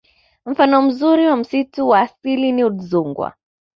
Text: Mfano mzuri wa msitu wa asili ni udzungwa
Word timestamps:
Mfano 0.45 0.81
mzuri 0.81 1.27
wa 1.27 1.37
msitu 1.37 1.89
wa 1.89 1.99
asili 1.99 2.51
ni 2.51 2.63
udzungwa 2.63 3.33